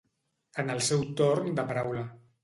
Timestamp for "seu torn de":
0.85-1.65